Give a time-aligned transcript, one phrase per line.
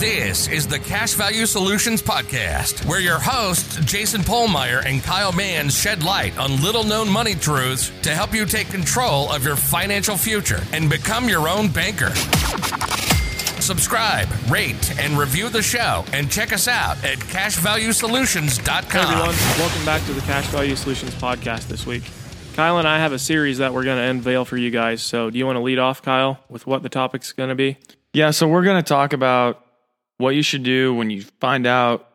[0.00, 5.76] This is the Cash Value Solutions Podcast, where your hosts, Jason Pohlmeier and Kyle Mans,
[5.76, 10.16] shed light on little known money truths to help you take control of your financial
[10.16, 12.14] future and become your own banker.
[13.60, 18.90] Subscribe, rate, and review the show, and check us out at cashvaluesolutions.com.
[18.90, 22.04] Hey everyone, welcome back to the Cash Value Solutions podcast this week.
[22.54, 25.02] Kyle and I have a series that we're going to unveil for you guys.
[25.02, 27.76] So, do you want to lead off, Kyle, with what the topic's going to be?
[28.12, 29.64] Yeah, so we're going to talk about
[30.18, 32.08] what you should do when you find out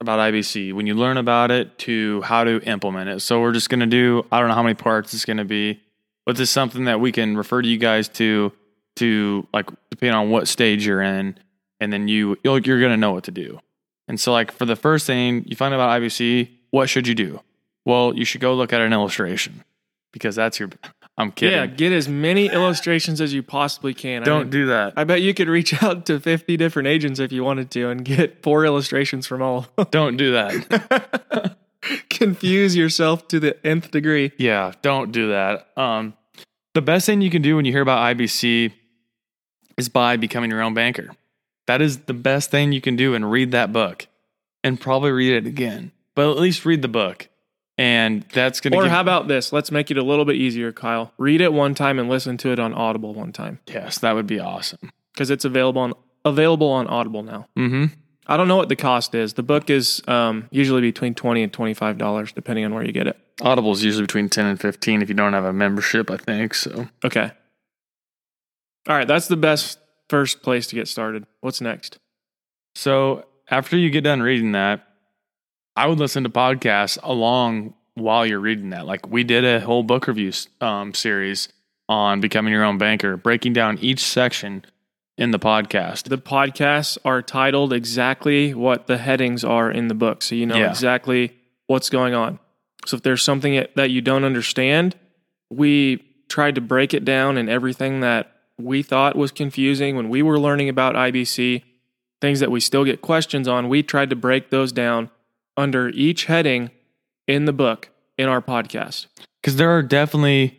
[0.00, 3.20] about IBC, when you learn about it, to how to implement it.
[3.20, 5.44] So we're just going to do, I don't know how many parts it's going to
[5.44, 5.80] be,
[6.24, 8.52] but this is something that we can refer to you guys to,
[8.96, 11.38] to like, depending on what stage you're in,
[11.80, 13.60] and then you, you're going to know what to do.
[14.08, 17.14] And so, like, for the first thing you find out about IBC, what should you
[17.14, 17.40] do?
[17.84, 19.64] Well, you should go look at an illustration
[20.12, 20.70] because that's your,
[21.18, 21.58] I'm kidding.
[21.58, 24.22] Yeah, get as many illustrations as you possibly can.
[24.22, 24.94] Don't mean, do that.
[24.96, 28.04] I bet you could reach out to 50 different agents if you wanted to and
[28.04, 29.66] get four illustrations from all.
[29.90, 31.56] Don't do that.
[32.10, 34.32] Confuse yourself to the nth degree.
[34.38, 35.68] Yeah, don't do that.
[35.76, 36.14] Um,
[36.74, 38.72] the best thing you can do when you hear about IBC
[39.76, 41.10] is buy becoming your own banker.
[41.66, 44.06] That is the best thing you can do and read that book
[44.64, 47.28] and probably read it again, but at least read the book.
[47.78, 49.52] And that's going to Or give, how about this?
[49.52, 51.12] Let's make it a little bit easier, Kyle.
[51.16, 54.26] Read it one time and listen to it on Audible one time yes, that would
[54.26, 54.92] be awesome.
[55.14, 57.48] because it's available on available on Audible now.
[57.56, 57.86] Mm-hmm.
[58.26, 59.34] I don't know what the cost is.
[59.34, 62.92] The book is um, usually between twenty and twenty five dollars, depending on where you
[62.92, 63.18] get it.
[63.40, 66.54] Audible is usually between 10 and 15 if you don't have a membership, I think.
[66.54, 67.32] So Okay.
[68.88, 69.78] All right, that's the best
[70.08, 71.26] first place to get started.
[71.40, 71.98] What's next?
[72.74, 74.86] So after you get done reading that,
[75.76, 78.86] I would listen to podcasts along while you're reading that.
[78.86, 81.48] Like we did a whole book review um, series
[81.88, 84.64] on becoming your own banker, breaking down each section
[85.18, 86.04] in the podcast.
[86.04, 90.56] The podcasts are titled exactly what the headings are in the book, so you know
[90.56, 90.70] Yeah.
[90.70, 91.32] exactly
[91.66, 92.38] what's going on.
[92.86, 94.96] So if there's something that you don't understand,
[95.50, 100.22] we tried to break it down and everything that we thought was confusing when we
[100.22, 101.62] were learning about IBC,
[102.20, 105.10] things that we still get questions on, we tried to break those down
[105.56, 106.70] under each heading
[107.26, 109.06] in the book in our podcast.
[109.40, 110.58] Because there are definitely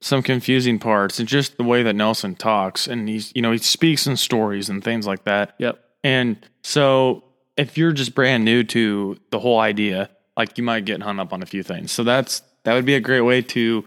[0.00, 3.58] some confusing parts and just the way that Nelson talks and he's, you know, he
[3.58, 5.54] speaks in stories and things like that.
[5.58, 5.78] Yep.
[6.02, 7.24] And so
[7.56, 11.32] if you're just brand new to the whole idea, like you might get hung up
[11.32, 11.92] on a few things.
[11.92, 13.84] So that's that would be a great way to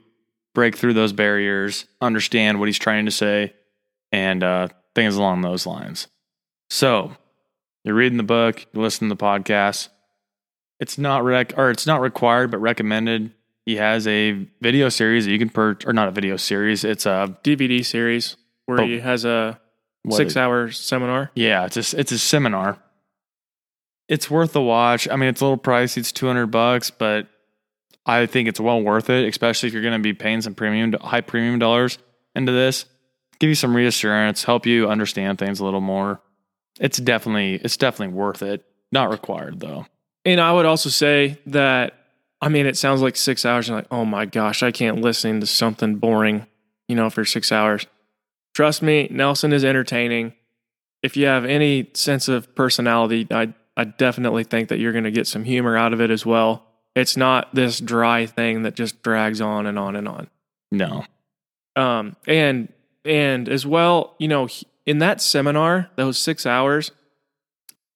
[0.53, 3.53] break through those barriers, understand what he's trying to say,
[4.11, 6.07] and uh, things along those lines.
[6.69, 7.15] So
[7.83, 9.89] you're reading the book, you listen to the podcast.
[10.79, 13.31] It's not rec or it's not required, but recommended.
[13.65, 16.83] He has a video series that you can purchase, or not a video series.
[16.83, 18.85] It's a DVD series where Oh.
[18.85, 19.59] he has a
[20.09, 21.31] six-hour seminar.
[21.33, 22.77] Yeah, it's a, it's a seminar.
[24.07, 25.07] It's worth the watch.
[25.09, 25.97] I mean, it's a little pricey.
[25.97, 27.27] It's two hundred bucks, but
[28.05, 30.93] I think it's well worth it, especially if you're going to be paying some premium,
[31.01, 31.97] high premium dollars
[32.35, 32.85] into this.
[33.39, 36.21] Give you some reassurance, help you understand things a little more.
[36.79, 38.63] It's definitely it's definitely worth it.
[38.91, 39.87] Not required though.
[40.25, 41.93] And I would also say that,
[42.41, 43.69] I mean, it sounds like six hours.
[43.69, 46.47] And like, oh my gosh, I can't listen to something boring,
[46.87, 47.85] you know, for six hours.
[48.53, 50.33] Trust me, Nelson is entertaining.
[51.03, 55.11] If you have any sense of personality, I, I definitely think that you're going to
[55.11, 56.65] get some humor out of it as well.
[56.95, 60.29] It's not this dry thing that just drags on and on and on.
[60.71, 61.05] No.
[61.75, 62.71] Um, and
[63.03, 64.47] and as well, you know,
[64.85, 66.91] in that seminar, those six hours,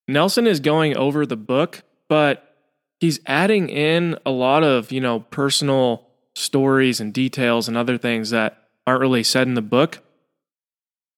[0.08, 2.56] Nelson is going over the book, but
[3.00, 8.30] he's adding in a lot of you know personal stories and details and other things
[8.32, 10.00] that aren't really said in the book,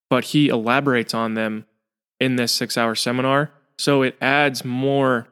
[0.10, 1.66] but he elaborates on them
[2.20, 3.52] in this six-hour seminar.
[3.78, 5.28] So it adds more.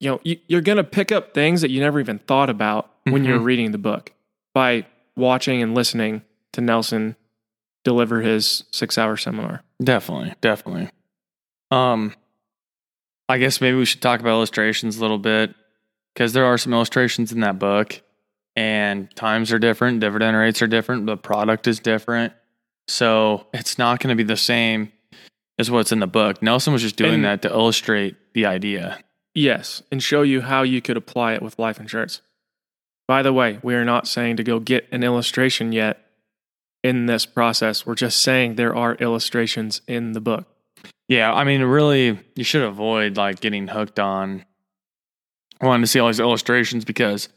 [0.00, 2.90] You know, you, you're going to pick up things that you never even thought about
[3.04, 3.44] when you're Mhm.
[3.44, 4.12] reading the book
[4.52, 4.84] by
[5.16, 7.16] watching and listening to Nelson
[7.84, 9.62] deliver his six hour seminar.
[9.82, 10.90] Definitely, definitely.
[11.70, 12.12] Um,
[13.28, 15.54] I guess maybe we should talk about illustrations a little bit
[16.14, 18.00] because there are some illustrations in that book,
[18.54, 22.32] and times are different, dividend rates are different, the product is different,
[22.88, 24.92] so it's not going to be the same
[25.58, 26.40] as what's in the book.
[26.42, 28.98] Nelson was just doing And- that to illustrate the idea.
[29.34, 32.22] Yes, and show you how you could apply it with life insurance.
[33.06, 35.98] By the way, we are not saying to go get an illustration yet
[36.82, 37.84] in this process.
[37.84, 40.46] We're just saying there are illustrations in the book.
[41.08, 44.44] Yeah, I mean, really, you should avoid like getting hooked on
[45.60, 47.28] wanting to see all these illustrations because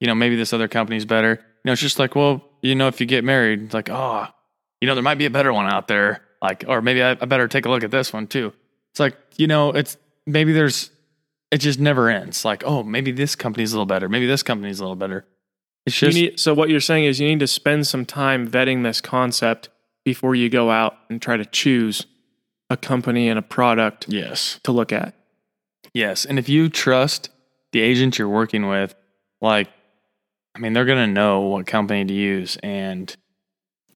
[0.00, 1.32] you know maybe this other company's better.
[1.32, 4.26] You know, it's just like, well, you know, if you get married, it's like, oh,
[4.80, 6.22] you know, there might be a better one out there.
[6.40, 8.52] Like, or maybe I, I better take a look at this one too.
[8.92, 9.96] It's like, you know, it's
[10.26, 10.90] maybe there's,
[11.50, 12.44] it just never ends.
[12.44, 14.08] Like, oh, maybe this company's a little better.
[14.08, 15.26] Maybe this company's a little better.
[15.84, 18.48] It's You just, need, so what you're saying is you need to spend some time
[18.48, 19.68] vetting this concept
[20.04, 22.06] before you go out and try to choose
[22.70, 24.60] a company and a product yes.
[24.64, 25.14] to look at.
[25.94, 26.24] Yes.
[26.24, 27.30] And if you trust
[27.72, 28.94] the agent you're working with,
[29.40, 29.68] like,
[30.54, 32.56] I mean, they're going to know what company to use.
[32.62, 33.14] And,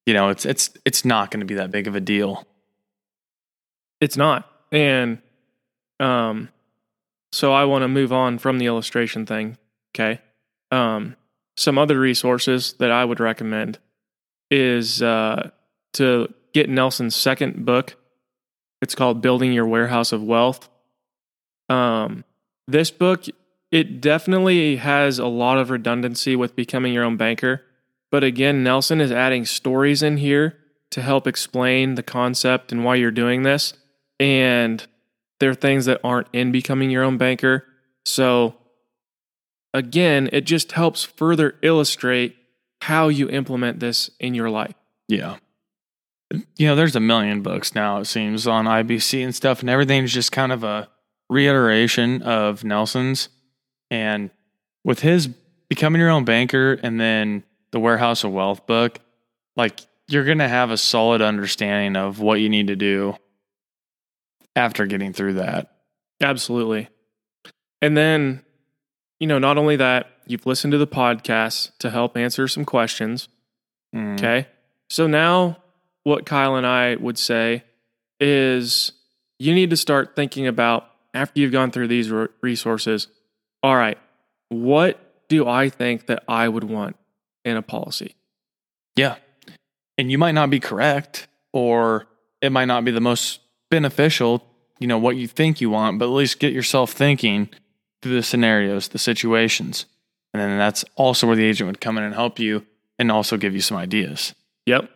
[0.06, 2.46] you know, it's, it's, it's not going to be that big of a deal.
[4.00, 4.50] It's not.
[4.72, 5.18] And
[6.00, 6.48] um
[7.30, 9.58] so I want to move on from the illustration thing,
[9.94, 10.20] okay?
[10.70, 11.16] Um
[11.56, 13.78] some other resources that I would recommend
[14.50, 15.50] is uh
[15.92, 17.94] to get Nelson's second book.
[18.82, 20.68] It's called Building Your Warehouse of Wealth.
[21.68, 22.24] Um
[22.68, 23.24] this book
[23.70, 27.62] it definitely has a lot of redundancy with becoming your own banker,
[28.10, 30.58] but again, Nelson is adding stories in here
[30.90, 33.72] to help explain the concept and why you're doing this
[34.20, 34.86] and
[35.40, 37.64] there are things that aren't in becoming your own banker.
[38.06, 38.54] So,
[39.74, 42.36] again, it just helps further illustrate
[42.82, 44.74] how you implement this in your life.
[45.08, 45.38] Yeah.
[46.56, 50.12] You know, there's a million books now, it seems, on IBC and stuff, and everything's
[50.12, 50.88] just kind of a
[51.28, 53.28] reiteration of Nelson's.
[53.90, 54.30] And
[54.84, 55.28] with his
[55.68, 58.98] becoming your own banker and then the Warehouse of Wealth book,
[59.56, 63.16] like you're going to have a solid understanding of what you need to do
[64.54, 65.72] after getting through that.
[66.20, 66.88] Absolutely.
[67.80, 68.44] And then,
[69.18, 73.28] you know, not only that, you've listened to the podcast to help answer some questions.
[73.94, 74.14] Mm.
[74.18, 74.48] Okay.
[74.88, 75.61] So now,
[76.04, 77.64] what Kyle and I would say
[78.20, 78.92] is
[79.38, 82.10] you need to start thinking about after you've gone through these
[82.40, 83.08] resources
[83.62, 83.98] all right,
[84.48, 86.96] what do I think that I would want
[87.44, 88.16] in a policy?
[88.96, 89.16] Yeah.
[89.96, 92.06] And you might not be correct, or
[92.40, 93.40] it might not be the most
[93.70, 94.44] beneficial,
[94.78, 97.48] you know, what you think you want, but at least get yourself thinking
[98.02, 99.86] through the scenarios, the situations.
[100.34, 102.66] And then that's also where the agent would come in and help you
[102.98, 104.34] and also give you some ideas.
[104.66, 104.90] Yep.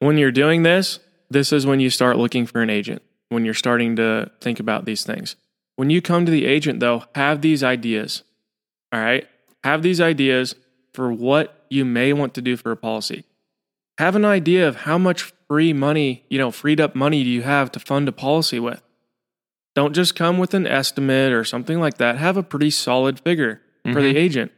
[0.00, 1.00] When you're doing this,
[1.30, 4.84] this is when you start looking for an agent, when you're starting to think about
[4.84, 5.36] these things.
[5.76, 8.22] When you come to the agent, though, have these ideas.
[8.92, 9.28] All right.
[9.64, 10.54] Have these ideas
[10.92, 13.24] for what you may want to do for a policy.
[13.98, 17.42] Have an idea of how much free money, you know, freed up money do you
[17.42, 18.82] have to fund a policy with.
[19.74, 22.16] Don't just come with an estimate or something like that.
[22.16, 24.18] Have a pretty solid figure for the mm-hmm.
[24.18, 24.52] agent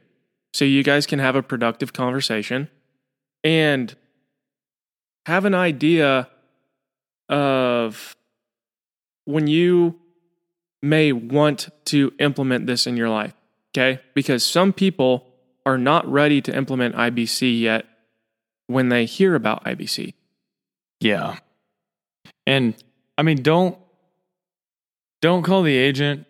[0.53, 2.69] so you guys can have a productive conversation
[3.45, 3.95] and
[5.27, 6.29] have an idea
[7.29, 8.17] of
[9.25, 9.99] when you
[10.83, 13.35] may want to implement this in your life.
[13.71, 14.01] Okay.
[14.15, 15.27] Because some people
[15.65, 17.87] are not ready to implement IBC yet
[18.67, 20.15] when they hear about IBC.
[21.01, 21.39] Yeah.
[22.47, 22.75] And
[23.17, 23.77] I mean, don't
[25.21, 26.27] don't call the agent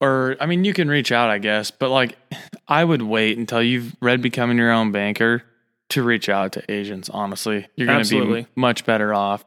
[0.00, 2.16] or I mean, you can reach out, I guess, but like
[2.68, 5.42] I would wait until you've read becoming your own banker
[5.90, 7.66] to reach out to Asians, honestly.
[7.76, 9.44] You're going to be much better off.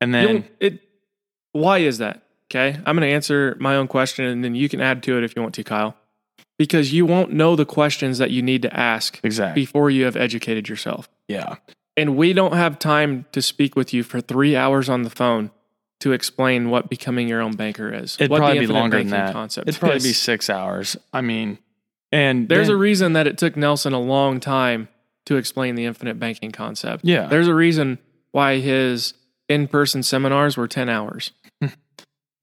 [0.00, 0.80] And then You'll- it,
[1.52, 2.22] why is that?
[2.50, 2.76] Okay.
[2.84, 5.34] I'm going to answer my own question and then you can add to it if
[5.34, 5.96] you want to, Kyle.
[6.58, 9.62] Because you won't know the questions that you need to ask exactly.
[9.62, 11.08] before you have educated yourself.
[11.26, 11.56] Yeah.
[11.96, 15.50] And we don't have time to speak with you for three hours on the phone
[16.00, 18.16] to explain what becoming your own banker is.
[18.20, 19.32] It'd probably be longer than that.
[19.32, 20.96] Concept It'd probably be 6 hours.
[21.12, 21.58] I mean,
[22.12, 24.88] and There's then- a reason that it took Nelson a long time
[25.26, 27.04] to explain the infinite banking concept.
[27.04, 27.26] Yeah.
[27.26, 27.98] There's a reason
[28.32, 29.14] why his
[29.48, 31.32] in person seminars were 10 hours.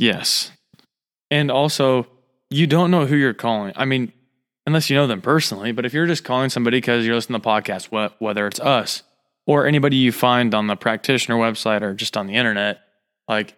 [0.01, 0.51] Yes.
[1.29, 2.07] And also,
[2.49, 3.71] you don't know who you're calling.
[3.75, 4.11] I mean,
[4.65, 7.43] unless you know them personally, but if you're just calling somebody because you're listening to
[7.43, 9.03] the podcast, wh- whether it's us
[9.45, 12.79] or anybody you find on the practitioner website or just on the internet,
[13.27, 13.55] like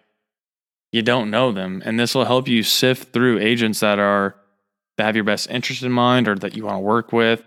[0.92, 1.82] you don't know them.
[1.86, 4.36] And this will help you sift through agents that are
[4.98, 7.42] that have your best interest in mind or that you want to work with.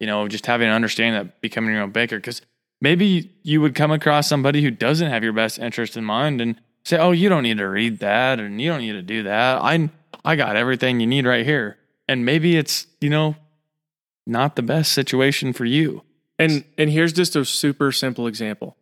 [0.00, 2.16] You know, just having an understanding that becoming your own banker.
[2.16, 2.42] Because
[2.80, 6.60] maybe you would come across somebody who doesn't have your best interest in mind and
[6.84, 9.62] say, "Oh, you don't need to read that, and you don't need to do that.
[9.62, 9.90] I
[10.24, 11.78] I got everything you need right here."
[12.08, 13.36] And maybe it's you know
[14.26, 16.02] not the best situation for you.
[16.38, 18.76] And and here's just a super simple example.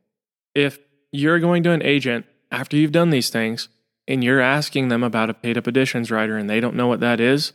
[0.54, 0.78] If
[1.10, 3.68] you're going to an agent after you've done these things
[4.06, 7.00] and you're asking them about a paid up additions rider and they don't know what
[7.00, 7.52] that is,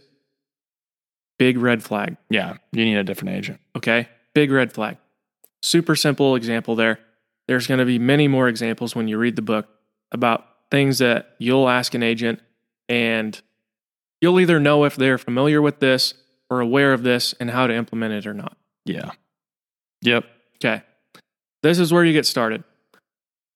[1.43, 2.15] big red flag.
[2.29, 3.59] Yeah, you need a different agent.
[3.75, 4.07] Okay?
[4.33, 4.95] Big red flag.
[5.61, 6.99] Super simple example there.
[7.49, 9.67] There's going to be many more examples when you read the book
[10.13, 12.39] about things that you'll ask an agent
[12.87, 13.41] and
[14.21, 16.13] you'll either know if they're familiar with this
[16.49, 18.55] or aware of this and how to implement it or not.
[18.85, 19.11] Yeah.
[20.03, 20.23] Yep.
[20.55, 20.81] Okay.
[21.61, 22.63] This is where you get started.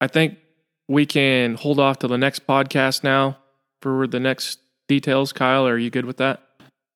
[0.01, 0.39] I think
[0.89, 3.38] we can hold off to the next podcast now
[3.82, 5.32] for the next details.
[5.32, 6.44] Kyle, are you good with that?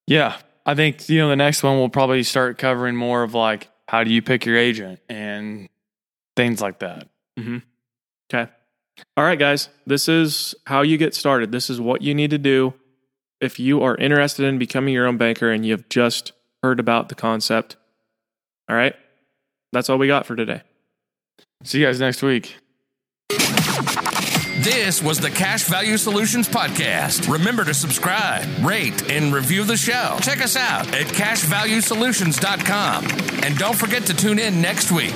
[0.05, 0.36] Yeah.
[0.65, 4.03] I think, you know, the next one we'll probably start covering more of like how
[4.03, 5.69] do you pick your agent and
[6.35, 7.07] things like that.
[7.39, 7.57] Mm-hmm.
[8.33, 8.51] Okay.
[9.17, 9.69] All right, guys.
[9.85, 11.51] This is how you get started.
[11.51, 12.73] This is what you need to do
[13.39, 16.31] if you are interested in becoming your own banker and you've just
[16.63, 17.75] heard about the concept.
[18.69, 18.95] All right.
[19.73, 20.61] That's all we got for today.
[21.63, 22.55] See you guys next week.
[24.60, 27.31] This was the Cash Value Solutions Podcast.
[27.31, 30.17] Remember to subscribe, rate, and review the show.
[30.22, 33.08] Check us out at cashvaluesolutions.com.
[33.43, 35.15] And don't forget to tune in next week.